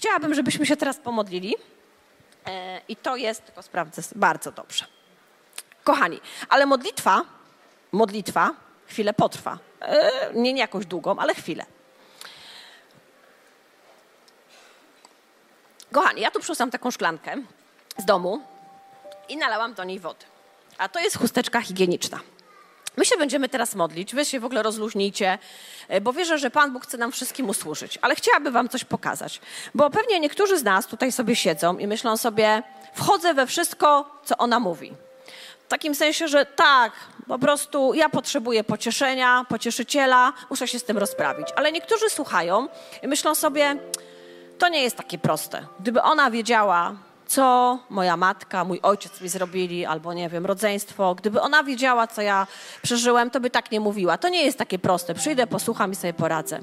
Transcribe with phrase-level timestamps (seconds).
[0.00, 1.54] Chciałabym, żebyśmy się teraz pomodlili.
[2.46, 4.84] E, I to jest, tylko sprawdzę, bardzo dobrze.
[5.84, 7.24] Kochani, ale modlitwa,
[7.92, 8.54] modlitwa
[8.86, 9.58] chwilę potrwa.
[9.80, 11.66] E, nie, nie jakąś długą, ale chwilę.
[15.92, 17.36] Kochani, ja tu przyniosłam taką szklankę
[17.98, 18.42] z domu
[19.28, 20.26] i nalałam do niej wody.
[20.78, 22.20] A to jest chusteczka higieniczna.
[22.96, 25.38] My się będziemy teraz modlić, wy się w ogóle rozluźnijcie,
[25.88, 27.98] e, bo wierzę, że Pan Bóg chce nam wszystkim usłużyć.
[28.02, 29.40] Ale chciałabym wam coś pokazać,
[29.74, 32.62] bo pewnie niektórzy z nas tutaj sobie siedzą i myślą sobie,
[32.94, 34.92] wchodzę we wszystko, co ona mówi.
[35.66, 36.92] W takim sensie, że tak,
[37.28, 41.48] po prostu ja potrzebuję pocieszenia, pocieszyciela, muszę się z tym rozprawić.
[41.56, 42.68] Ale niektórzy słuchają
[43.02, 43.76] i myślą sobie,
[44.58, 45.66] to nie jest takie proste.
[45.80, 46.96] Gdyby ona wiedziała,
[47.30, 52.22] co moja matka, mój ojciec mi zrobili, albo nie wiem, rodzeństwo, gdyby ona wiedziała, co
[52.22, 52.46] ja
[52.82, 54.18] przeżyłem, to by tak nie mówiła.
[54.18, 55.14] To nie jest takie proste.
[55.14, 56.60] Przyjdę, posłucham i sobie poradzę.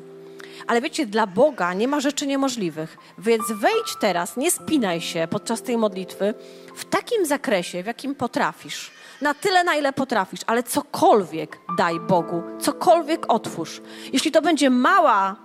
[0.68, 2.98] Ale wiecie, dla Boga nie ma rzeczy niemożliwych.
[3.18, 6.34] Więc wejdź teraz, nie spinaj się podczas tej modlitwy
[6.76, 8.92] w takim zakresie, w jakim potrafisz.
[9.22, 13.82] Na tyle, na ile potrafisz, ale cokolwiek daj Bogu, cokolwiek otwórz.
[14.14, 15.36] Jeśli to będzie mała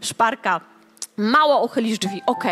[0.00, 0.60] szparka,
[1.16, 2.44] mało uchylisz drzwi, ok.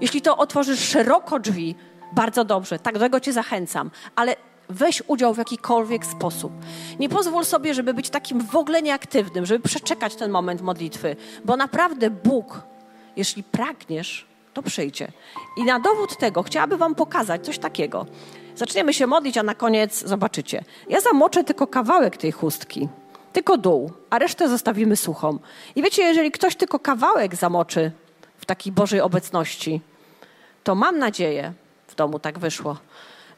[0.00, 1.74] Jeśli to otworzysz szeroko drzwi,
[2.12, 4.36] bardzo dobrze, tak do tego cię zachęcam, ale
[4.68, 6.52] weź udział w jakikolwiek sposób.
[6.98, 11.56] Nie pozwól sobie, żeby być takim w ogóle nieaktywnym, żeby przeczekać ten moment modlitwy, bo
[11.56, 12.60] naprawdę Bóg,
[13.16, 15.08] jeśli pragniesz, to przyjdzie.
[15.56, 18.06] I na dowód tego chciałabym Wam pokazać coś takiego.
[18.56, 20.64] Zaczniemy się modlić, a na koniec zobaczycie.
[20.88, 22.88] Ja zamoczę tylko kawałek tej chustki,
[23.32, 25.38] tylko dół, a resztę zostawimy suchą.
[25.76, 27.92] I wiecie, jeżeli ktoś tylko kawałek zamoczy
[28.42, 29.80] w takiej Bożej obecności,
[30.64, 31.52] to mam nadzieję,
[31.86, 32.76] w domu tak wyszło,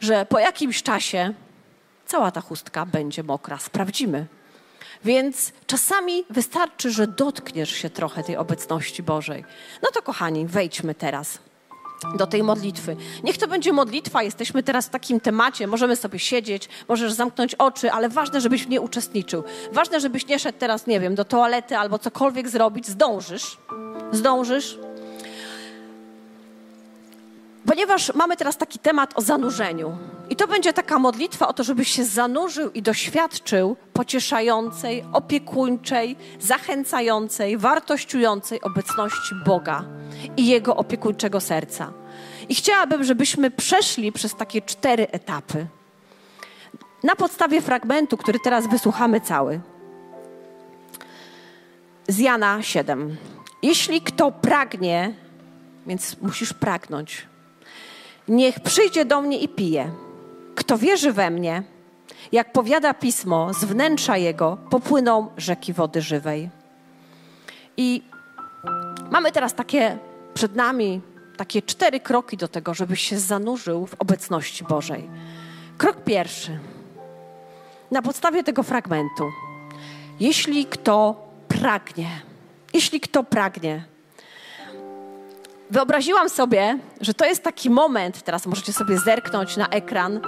[0.00, 1.34] że po jakimś czasie
[2.06, 3.58] cała ta chustka będzie mokra.
[3.58, 4.26] Sprawdzimy.
[5.04, 9.44] Więc czasami wystarczy, że dotkniesz się trochę tej obecności Bożej.
[9.82, 11.38] No to kochani, wejdźmy teraz
[12.16, 12.96] do tej modlitwy.
[13.24, 17.92] Niech to będzie modlitwa, jesteśmy teraz w takim temacie, możemy sobie siedzieć, możesz zamknąć oczy,
[17.92, 19.44] ale ważne, żebyś w niej uczestniczył.
[19.72, 22.86] Ważne, żebyś nie szedł teraz, nie wiem, do toalety albo cokolwiek zrobić.
[22.86, 23.58] Zdążysz,
[24.12, 24.78] zdążysz,
[27.74, 29.98] Ponieważ mamy teraz taki temat o zanurzeniu.
[30.30, 37.58] I to będzie taka modlitwa o to, żebyś się zanurzył i doświadczył pocieszającej, opiekuńczej, zachęcającej,
[37.58, 39.84] wartościującej obecności Boga
[40.36, 41.92] i Jego opiekuńczego serca.
[42.48, 45.66] I chciałabym, żebyśmy przeszli przez takie cztery etapy.
[47.02, 49.60] Na podstawie fragmentu, który teraz wysłuchamy cały.
[52.08, 53.16] Z Jana 7.
[53.62, 55.14] Jeśli kto pragnie,
[55.86, 57.33] więc musisz pragnąć,
[58.28, 59.90] Niech przyjdzie do mnie i pije.
[60.54, 61.62] Kto wierzy we mnie,
[62.32, 66.50] jak powiada pismo, z wnętrza jego popłyną rzeki wody żywej.
[67.76, 68.02] I
[69.10, 69.98] mamy teraz takie
[70.34, 71.00] przed nami
[71.36, 75.10] takie cztery kroki do tego, żebyś się zanurzył w obecności Bożej.
[75.78, 76.58] Krok pierwszy.
[77.90, 79.30] Na podstawie tego fragmentu.
[80.20, 82.08] Jeśli kto pragnie,
[82.72, 83.84] jeśli kto pragnie,
[85.74, 90.20] Wyobraziłam sobie, że to jest taki moment, teraz możecie sobie zerknąć na ekran,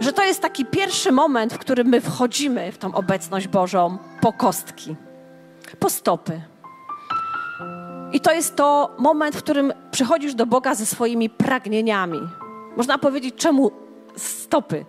[0.00, 4.32] że to jest taki pierwszy moment, w którym my wchodzimy w tą obecność Bożą po
[4.32, 4.96] kostki,
[5.78, 6.40] po stopy.
[8.12, 12.20] I to jest to moment, w którym przychodzisz do Boga ze swoimi pragnieniami.
[12.76, 13.70] Można powiedzieć, czemu
[14.16, 14.84] stopy?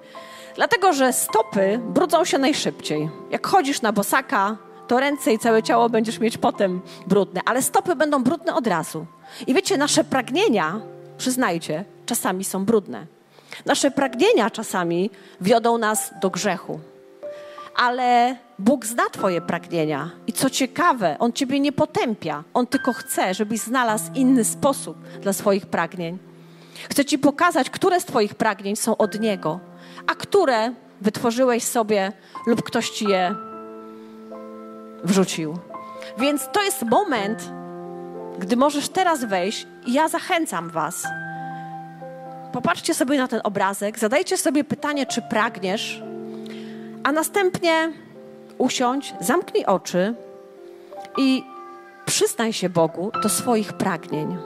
[0.55, 3.09] Dlatego, że stopy brudzą się najszybciej.
[3.31, 4.57] Jak chodzisz na bosaka,
[4.93, 9.05] to ręce i całe ciało będziesz mieć potem brudne, ale stopy będą brudne od razu.
[9.47, 10.81] I wiecie, nasze pragnienia,
[11.17, 13.05] przyznajcie, czasami są brudne.
[13.65, 15.09] Nasze pragnienia czasami
[15.41, 16.79] wiodą nas do grzechu.
[17.75, 22.43] Ale Bóg zna Twoje pragnienia i co ciekawe, On Ciebie nie potępia.
[22.53, 26.17] On tylko chce, żebyś znalazł inny sposób dla swoich pragnień.
[26.89, 29.59] Chce Ci pokazać, które z Twoich pragnień są od Niego,
[30.07, 32.11] a które wytworzyłeś sobie
[32.47, 33.52] lub ktoś Ci je
[35.03, 35.57] wrzucił.
[36.17, 37.51] Więc to jest moment,
[38.39, 41.03] gdy możesz teraz wejść, i ja zachęcam Was.
[42.51, 46.03] Popatrzcie sobie na ten obrazek, zadajcie sobie pytanie, czy pragniesz,
[47.03, 47.91] a następnie
[48.57, 50.15] usiądź, zamknij oczy
[51.17, 51.43] i
[52.05, 54.37] przyznaj się Bogu do swoich pragnień.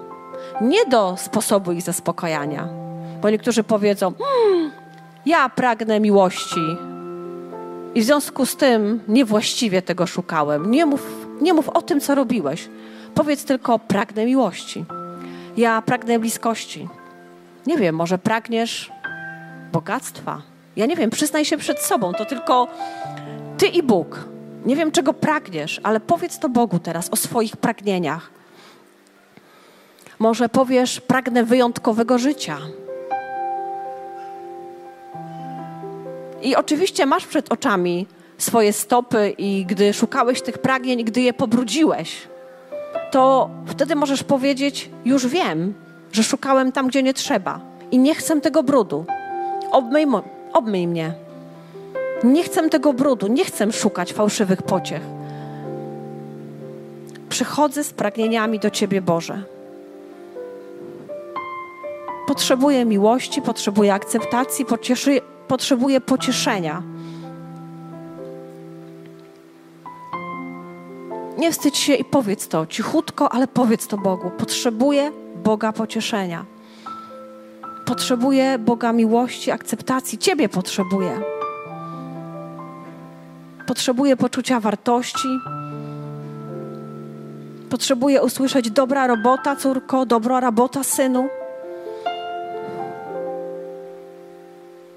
[0.61, 2.67] Nie do sposobu ich zaspokajania,
[3.21, 4.71] bo niektórzy powiedzą: hmm,
[5.25, 6.59] Ja pragnę miłości,
[7.97, 10.71] i w związku z tym niewłaściwie tego szukałem.
[10.71, 12.69] Nie mów, nie mów o tym, co robiłeś.
[13.15, 14.85] Powiedz tylko: pragnę miłości.
[15.57, 16.87] Ja pragnę bliskości.
[17.67, 18.91] Nie wiem, może pragniesz
[19.71, 20.41] bogactwa.
[20.75, 22.13] Ja nie wiem, przyznaj się przed sobą.
[22.13, 22.67] To tylko
[23.57, 24.27] ty i Bóg.
[24.65, 28.31] Nie wiem, czego pragniesz, ale powiedz to Bogu teraz o swoich pragnieniach.
[30.19, 32.57] Może powiesz: Pragnę wyjątkowego życia.
[36.41, 38.07] I oczywiście masz przed oczami
[38.37, 42.27] swoje stopy, i gdy szukałeś tych pragnień, gdy je pobrudziłeś,
[43.11, 45.73] to wtedy możesz powiedzieć: Już wiem,
[46.11, 47.59] że szukałem tam, gdzie nie trzeba
[47.91, 49.05] i nie chcę tego brudu.
[49.71, 50.07] Obmyj,
[50.53, 51.13] obmyj mnie.
[52.23, 55.01] Nie chcę tego brudu, nie chcę szukać fałszywych pociech.
[57.29, 59.43] Przychodzę z pragnieniami do Ciebie, Boże.
[62.27, 66.83] Potrzebuję miłości, potrzebuję akceptacji, pocieszy, potrzebuję pocieszenia.
[71.37, 74.29] Nie wstydź się i powiedz to cichutko, ale powiedz to Bogu.
[74.29, 75.11] Potrzebuję
[75.43, 76.45] Boga pocieszenia.
[77.85, 80.17] Potrzebuję Boga miłości, akceptacji.
[80.17, 81.21] Ciebie potrzebuję.
[83.67, 85.27] Potrzebuję poczucia wartości.
[87.69, 91.29] Potrzebuję usłyszeć dobra robota, córko, dobra robota, synu.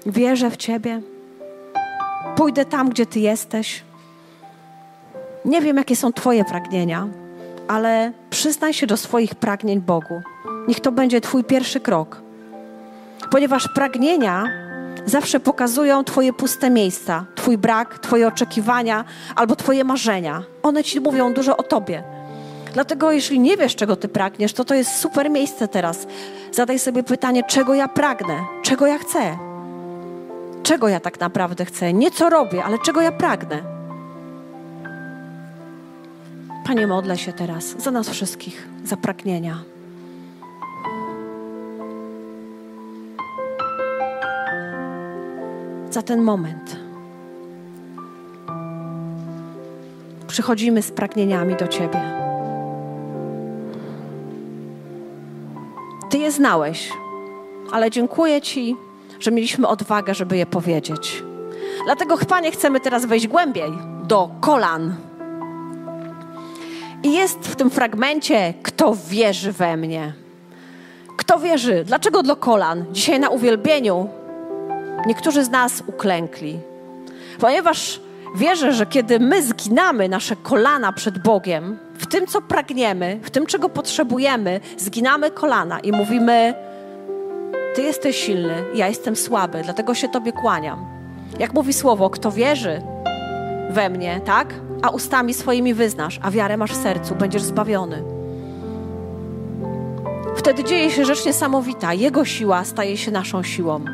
[0.05, 1.01] Wierzę w Ciebie.
[2.35, 3.83] Pójdę tam, gdzie Ty jesteś.
[5.45, 7.07] Nie wiem, jakie są Twoje pragnienia,
[7.67, 10.21] ale przyznaj się do swoich pragnień Bogu.
[10.67, 12.21] Niech to będzie Twój pierwszy krok.
[13.31, 14.43] Ponieważ pragnienia
[15.05, 19.05] zawsze pokazują Twoje puste miejsca, Twój brak, Twoje oczekiwania
[19.35, 20.43] albo Twoje marzenia.
[20.63, 22.03] One Ci mówią dużo o Tobie.
[22.73, 26.07] Dlatego, jeśli nie wiesz, czego Ty pragniesz, to to jest super miejsce teraz.
[26.51, 29.50] Zadaj sobie pytanie, czego ja pragnę, czego ja chcę.
[30.63, 31.93] Czego ja tak naprawdę chcę?
[31.93, 33.63] Nie co robię, ale czego ja pragnę.
[36.65, 39.63] Panie, modlę się teraz za nas wszystkich, za pragnienia.
[45.89, 46.75] Za ten moment.
[50.27, 52.01] Przychodzimy z pragnieniami do Ciebie.
[56.09, 56.93] Ty je znałeś,
[57.71, 58.75] ale dziękuję Ci,
[59.23, 61.23] że mieliśmy odwagę, żeby je powiedzieć.
[61.85, 63.71] Dlatego, Panie, chcemy teraz wejść głębiej
[64.03, 64.95] do kolan
[67.03, 70.13] i jest w tym fragmencie, kto wierzy we mnie.
[71.17, 71.83] Kto wierzy?
[71.83, 72.85] Dlaczego do kolan?
[72.91, 74.09] Dzisiaj na uwielbieniu
[75.05, 76.59] niektórzy z nas uklękli.
[77.39, 78.01] Ponieważ
[78.35, 83.45] wierzę, że kiedy my zginamy nasze kolana przed Bogiem, w tym, co pragniemy, w tym,
[83.45, 86.53] czego potrzebujemy, zginamy kolana i mówimy:
[87.75, 90.85] Ty jesteś silny, ja jestem słaby, dlatego się Tobie kłaniam.
[91.39, 92.81] Jak mówi słowo, kto wierzy
[93.69, 94.53] we mnie, tak?
[94.81, 98.03] a ustami swoimi wyznasz, a wiarę masz w sercu, będziesz zbawiony.
[100.35, 101.93] Wtedy dzieje się rzecz niesamowita.
[101.93, 103.85] Jego siła staje się naszą siłą.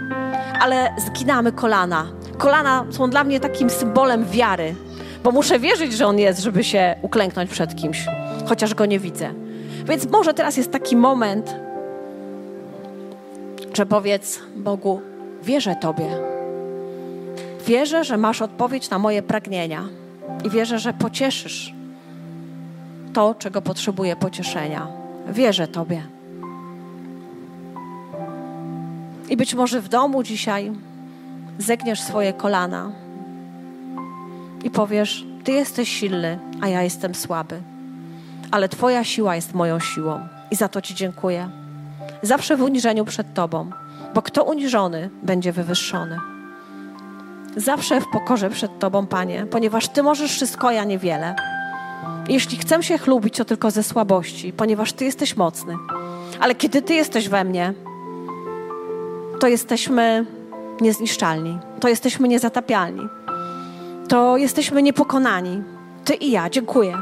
[0.62, 2.08] Ale zginamy kolana.
[2.38, 4.76] Kolana są dla mnie takim symbolem wiary,
[5.24, 8.06] bo muszę wierzyć, że On jest, żeby się uklęknąć przed kimś,
[8.46, 9.34] chociaż Go nie widzę.
[9.86, 11.56] Więc może teraz jest taki moment,
[13.78, 15.02] że powiedz Bogu,
[15.44, 16.10] wierzę Tobie.
[17.68, 19.84] Wierzę, że masz odpowiedź na moje pragnienia
[20.46, 21.74] i wierzę, że pocieszysz
[23.14, 24.88] to, czego potrzebuje pocieszenia.
[25.30, 26.04] Wierzę Tobie.
[29.30, 30.72] I być może w domu dzisiaj
[31.58, 32.92] zegniesz swoje kolana
[34.64, 37.62] i powiesz: Ty jesteś silny, a ja jestem słaby.
[38.52, 40.20] Ale Twoja siła jest moją siłą
[40.52, 41.67] i za to Ci dziękuję.
[42.22, 43.70] Zawsze w uniżeniu przed Tobą,
[44.14, 46.20] bo kto uniżony, będzie wywyższony.
[47.56, 51.36] Zawsze w pokorze przed Tobą, Panie, ponieważ Ty możesz wszystko, ja niewiele.
[52.30, 55.76] Jeśli chcę się chlubić, to tylko ze słabości, ponieważ Ty jesteś mocny.
[56.40, 57.74] Ale kiedy Ty jesteś we mnie,
[59.40, 60.26] to jesteśmy
[60.82, 63.08] niezniszczalni, to jesteśmy niezatapialni,
[64.08, 65.64] to jesteśmy niepokonani.
[66.06, 66.50] Ty i ja.
[66.50, 66.98] Dziękuję.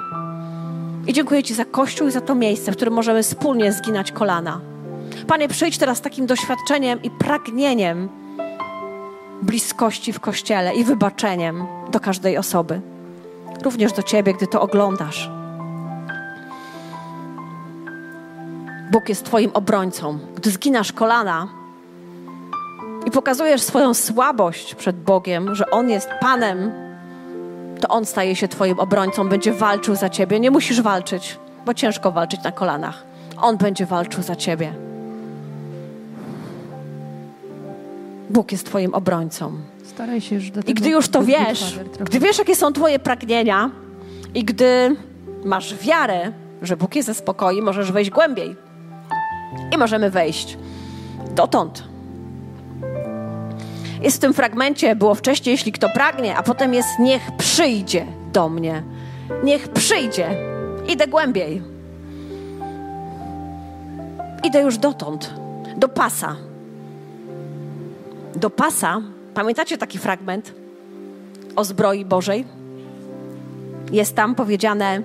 [1.07, 4.74] I dziękuję Ci za Kościół i za to miejsce, w którym możemy wspólnie zginać kolana.
[5.27, 8.09] Panie, przyjdź teraz z takim doświadczeniem i pragnieniem,
[9.41, 12.81] bliskości w kościele i wybaczeniem do każdej osoby.
[13.63, 15.29] Również do ciebie, gdy to oglądasz.
[18.91, 20.19] Bóg jest Twoim obrońcą.
[20.35, 21.47] Gdy zginasz kolana
[23.05, 26.71] i pokazujesz swoją słabość przed Bogiem, że On jest Panem,
[27.81, 30.39] to On staje się Twoim obrońcą, będzie walczył za Ciebie.
[30.39, 33.03] Nie musisz walczyć, bo ciężko walczyć na kolanach.
[33.41, 34.84] On będzie walczył za Ciebie.
[38.29, 39.51] Bóg jest Twoim obrońcą.
[39.83, 42.99] Staraj się już do tego I gdy już to wiesz, gdy wiesz, jakie są Twoje
[42.99, 43.71] pragnienia
[44.33, 44.95] i gdy
[45.43, 48.55] masz wiarę, że Bóg je zaspokoi, możesz wejść głębiej.
[49.71, 50.57] I możemy wejść
[51.35, 51.83] dotąd.
[54.01, 58.49] Jest w tym fragmencie, było wcześniej, jeśli kto pragnie, a potem jest niech przyjdzie do
[58.49, 58.83] mnie.
[59.43, 60.37] Niech przyjdzie.
[60.87, 61.61] Idę głębiej.
[64.43, 65.33] Idę już dotąd,
[65.77, 66.35] do pasa.
[68.35, 69.01] Do pasa,
[69.33, 70.53] pamiętacie taki fragment
[71.55, 72.45] o zbroi Bożej?
[73.91, 75.01] Jest tam powiedziane: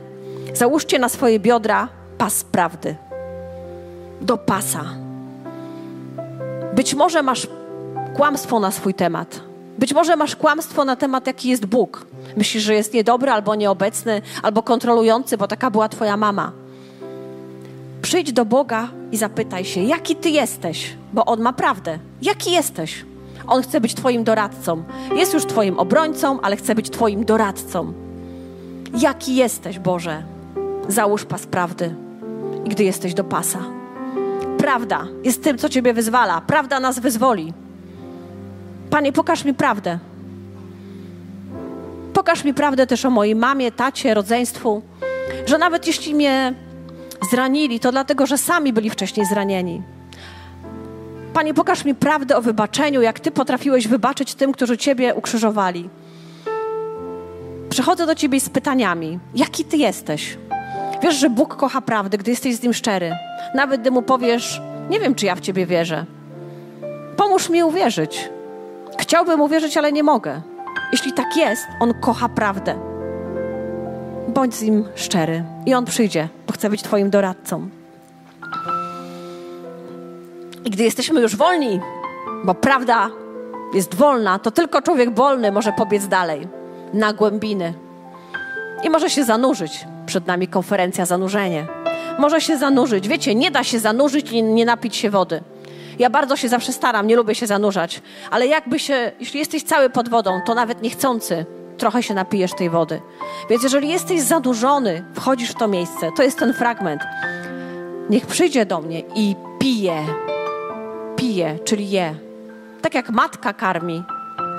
[0.55, 2.97] Załóżcie na swoje biodra pas prawdy.
[4.21, 4.85] Do pasa.
[6.75, 7.47] Być może masz
[8.15, 9.41] kłamstwo na swój temat.
[9.79, 12.07] Być może masz kłamstwo na temat, jaki jest Bóg.
[12.37, 16.53] Myślisz, że jest niedobry, albo nieobecny, albo kontrolujący, bo taka była Twoja mama.
[18.03, 21.99] Przyjdź do Boga i zapytaj się, jaki Ty jesteś, bo On ma prawdę.
[22.23, 23.05] Jaki jesteś?
[23.47, 24.83] On chce być Twoim doradcą.
[25.15, 27.93] Jest już Twoim obrońcą, ale chce być Twoim doradcą.
[28.99, 30.23] Jaki jesteś, Boże?
[30.89, 31.95] Załóż pas prawdy,
[32.65, 33.59] gdy jesteś do pasa.
[34.59, 36.41] Prawda jest tym, co Ciebie wyzwala.
[36.41, 37.53] Prawda nas wyzwoli.
[38.91, 39.99] Panie, pokaż mi prawdę.
[42.13, 44.83] Pokaż mi prawdę też o mojej mamie, tacie, rodzeństwu,
[45.47, 46.55] że nawet jeśli mnie
[47.31, 49.83] zranili, to dlatego, że sami byli wcześniej zranieni.
[51.35, 55.89] Panie, pokaż mi prawdę o wybaczeniu, jak Ty potrafiłeś wybaczyć tym, którzy Ciebie ukrzyżowali.
[57.69, 60.39] Przychodzę do Ciebie z pytaniami: jaki Ty jesteś?
[61.03, 63.13] Wiesz, że Bóg kocha prawdę, gdy jesteś z Nim szczery.
[63.55, 64.61] Nawet gdy Mu powiesz:
[64.91, 66.05] Nie wiem, czy ja w Ciebie wierzę.
[67.17, 68.31] Pomóż mi uwierzyć.
[68.99, 70.43] Chciałbym uwierzyć, ale nie mogę.
[70.93, 72.75] Jeśli tak jest, On kocha prawdę.
[74.29, 77.80] Bądź z Nim szczery i On przyjdzie, bo chce być Twoim doradcą.
[80.65, 81.81] I gdy jesteśmy już wolni,
[82.45, 83.11] bo prawda
[83.75, 86.49] jest wolna, to tylko człowiek wolny może pobiec dalej,
[86.95, 87.75] na głębiny.
[88.85, 89.87] I może się zanurzyć.
[90.07, 91.67] Przed nami konferencja zanurzenie.
[92.19, 93.09] Może się zanurzyć.
[93.09, 95.43] Wiecie, nie da się zanurzyć i nie napić się wody.
[95.99, 99.91] Ja bardzo się zawsze staram, nie lubię się zanurzać, ale jakby się, jeśli jesteś cały
[99.91, 101.47] pod wodą, to nawet niechcący
[101.79, 103.01] trochę się napijesz tej wody.
[103.51, 107.03] Więc jeżeli jesteś zanurzony, wchodzisz w to miejsce, to jest ten fragment.
[108.11, 110.05] Niech przyjdzie do mnie i pije.
[111.21, 112.15] Pije, czyli je.
[112.83, 114.03] Tak jak matka karmi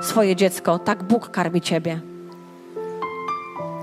[0.02, 2.00] swoje dziecko, tak Bóg karmi ciebie.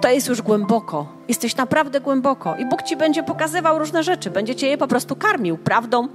[0.01, 1.07] To jest już głęboko.
[1.29, 2.57] Jesteś naprawdę głęboko.
[2.57, 4.31] I Bóg ci będzie pokazywał różne rzeczy.
[4.31, 6.09] Będzie cię je po prostu karmił prawdą,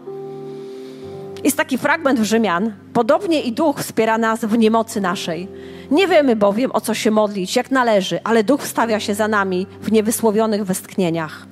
[1.43, 2.73] jest taki fragment w Rzymian.
[2.93, 5.47] Podobnie i duch wspiera nas w niemocy naszej.
[5.91, 9.67] Nie wiemy bowiem, o co się modlić, jak należy, ale duch wstawia się za nami
[9.81, 11.45] w niewysłowionych westchnieniach.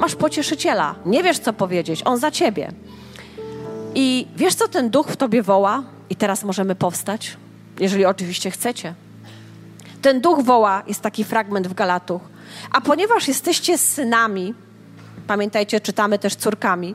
[0.00, 2.72] Masz pocieszyciela, nie wiesz, co powiedzieć, on za ciebie.
[3.94, 5.82] I wiesz, co ten duch w tobie woła?
[6.10, 7.36] I teraz możemy powstać,
[7.80, 8.94] jeżeli oczywiście chcecie.
[10.02, 12.22] Ten duch woła, jest taki fragment w Galatuch.
[12.72, 14.54] A ponieważ jesteście synami,
[15.26, 16.94] pamiętajcie, czytamy też córkami,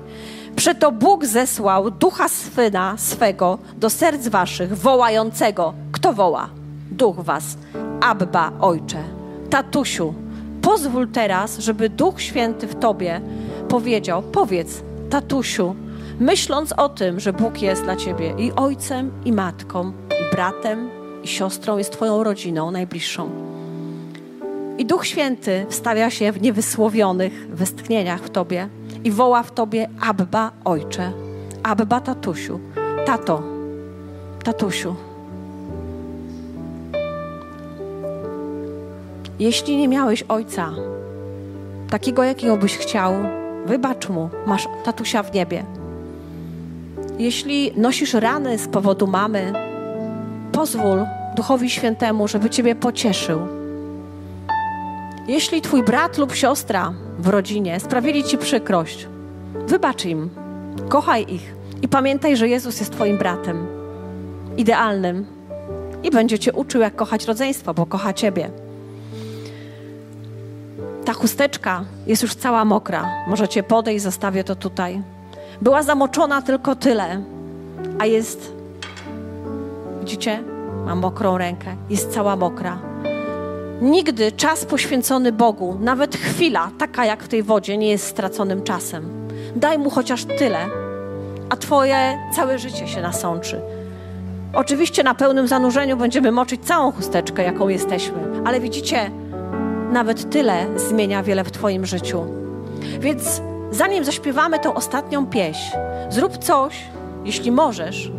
[0.56, 5.74] Przeto Bóg zesłał ducha swyna swego do serc waszych, wołającego.
[5.92, 6.50] Kto woła?
[6.92, 7.58] Duch was.
[8.02, 9.04] Abba, ojcze.
[9.50, 10.14] Tatusiu,
[10.62, 13.22] pozwól teraz, żeby Duch Święty w tobie
[13.70, 15.75] powiedział: Powiedz, tatusiu,
[16.20, 20.90] myśląc o tym, że Bóg jest dla ciebie i ojcem, i matką, i bratem,
[21.24, 23.30] i siostrą, jest twoją rodziną najbliższą.
[24.78, 28.70] I Duch Święty wstawia się w niewysłowionych westchnieniach w tobie
[29.04, 31.12] i woła w tobie Abba, ojcze,
[31.64, 32.60] Abba, tatusiu,
[33.06, 33.44] tato,
[34.44, 34.96] tatusiu.
[39.40, 40.72] Jeśli nie miałeś ojca,
[41.90, 43.14] takiego jakiego byś chciał,
[43.66, 45.75] wybacz mu, masz tatusia w niebie.
[47.20, 49.54] Jeśli nosisz rany z powodu mamy,
[50.52, 51.06] pozwól
[51.36, 53.40] Duchowi Świętemu, żeby Ciebie pocieszył.
[55.28, 59.08] Jeśli Twój brat lub siostra w rodzinie sprawili ci przykrość,
[59.68, 60.30] wybacz im,
[60.90, 63.68] kochaj ich i pamiętaj, że Jezus jest Twoim bratem,
[64.58, 65.26] idealnym
[66.04, 68.50] i będzie Cię uczył, jak kochać rodzeństwo, bo kocha Ciebie.
[71.06, 73.06] Ta chusteczka jest już cała mokra.
[73.28, 75.02] Możecie podejść, zostawię to tutaj.
[75.62, 77.22] Była zamoczona tylko tyle,
[78.00, 78.54] a jest,
[80.00, 80.44] widzicie,
[80.86, 82.96] ma mokrą rękę, jest cała mokra
[83.82, 89.28] Nigdy czas poświęcony Bogu, nawet chwila, taka jak w tej wodzie, nie jest straconym czasem.
[89.56, 90.58] Daj mu chociaż tyle,
[91.50, 93.62] a Twoje całe życie się nasączy.
[94.54, 99.12] Oczywiście na pełnym zanurzeniu będziemy moczyć całą chusteczkę, jaką jesteśmy, ale widzicie,
[99.92, 102.26] nawet tyle zmienia wiele w Twoim życiu.
[103.00, 103.42] Więc
[103.72, 105.78] zanim zaśpiewamy tą ostatnią pieśń,
[106.10, 106.84] zrób coś,
[107.26, 108.12] jeśli możesz,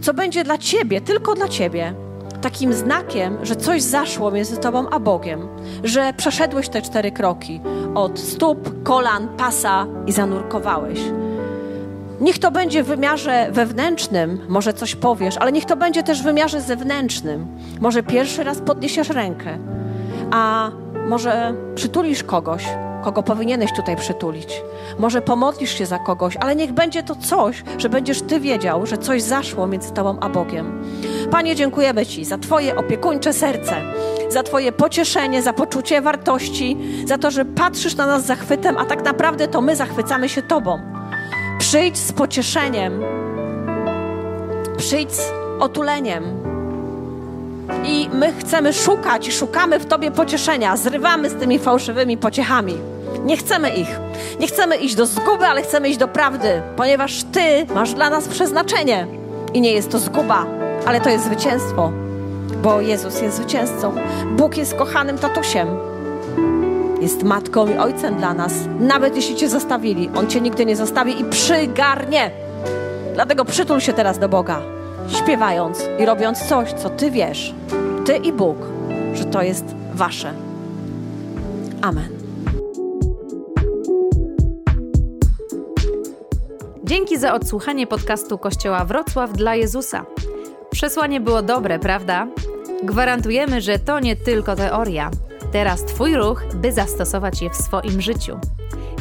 [0.00, 1.94] co będzie dla Ciebie, tylko dla Ciebie,
[2.42, 5.48] takim znakiem, że coś zaszło między tobą a Bogiem,
[5.84, 7.60] że przeszedłeś te cztery kroki
[7.94, 11.00] od stóp, kolan, pasa i zanurkowałeś.
[12.20, 16.24] Niech to będzie w wymiarze wewnętrznym, może coś powiesz, ale niech to będzie też w
[16.24, 17.46] wymiarze zewnętrznym.
[17.80, 19.58] Może pierwszy raz podniesiesz rękę,
[20.30, 20.70] a
[21.08, 22.64] może przytulisz kogoś
[23.02, 24.62] kogo powinieneś tutaj przytulić.
[24.98, 28.98] Może pomodlisz się za kogoś, ale niech będzie to coś, że będziesz Ty wiedział, że
[28.98, 30.84] coś zaszło między Tobą a Bogiem.
[31.30, 33.74] Panie, dziękujemy Ci za Twoje opiekuńcze serce,
[34.28, 39.04] za Twoje pocieszenie, za poczucie wartości, za to, że patrzysz na nas zachwytem, a tak
[39.04, 40.80] naprawdę to my zachwycamy się Tobą.
[41.58, 43.02] Przyjdź z pocieszeniem,
[44.76, 46.41] przyjdź z otuleniem.
[47.84, 50.76] I my chcemy szukać i szukamy w Tobie pocieszenia.
[50.76, 52.74] Zrywamy z tymi fałszywymi pociechami.
[53.24, 54.00] Nie chcemy ich.
[54.40, 58.28] Nie chcemy iść do zguby, ale chcemy iść do prawdy, ponieważ Ty masz dla nas
[58.28, 59.06] przeznaczenie.
[59.54, 60.46] I nie jest to zguba,
[60.86, 61.92] ale to jest zwycięstwo,
[62.62, 63.94] bo Jezus jest zwycięzcą.
[64.36, 65.68] Bóg jest kochanym tatusiem.
[67.00, 68.52] Jest matką i ojcem dla nas.
[68.80, 72.30] Nawet jeśli Cię zostawili, On Cię nigdy nie zostawi i przygarnie.
[73.14, 74.60] Dlatego przytul się teraz do Boga,
[75.08, 77.54] śpiewając i robiąc coś, co Ty wiesz,
[78.04, 78.56] Ty i Bóg,
[79.14, 80.32] że to jest Wasze.
[81.82, 82.08] Amen.
[86.84, 90.04] Dzięki za odsłuchanie podcastu Kościoła Wrocław dla Jezusa.
[90.70, 92.26] Przesłanie było dobre, prawda?
[92.82, 95.10] Gwarantujemy, że to nie tylko teoria.
[95.52, 98.38] Teraz Twój ruch, by zastosować je w swoim życiu.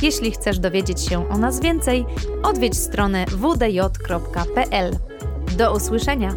[0.02, 2.06] Jeśli chcesz dowiedzieć się o nas więcej,
[2.44, 5.11] odwiedź stronę wdj.pl.
[5.58, 6.36] Do usłyszenia!